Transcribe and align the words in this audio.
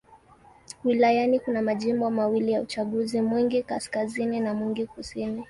Wilayani 0.83 1.39
kuna 1.39 1.61
majimbo 1.61 2.09
mawili 2.11 2.51
ya 2.51 2.61
uchaguzi: 2.61 3.21
Mwingi 3.21 3.63
Kaskazini 3.63 4.39
na 4.39 4.53
Mwingi 4.53 4.85
Kusini. 4.87 5.39